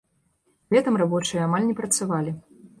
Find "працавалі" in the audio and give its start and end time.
1.83-2.39